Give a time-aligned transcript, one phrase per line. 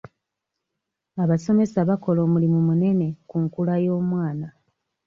[1.23, 4.47] Abasomesa bakola omulimu munene ku nkula y'omwana.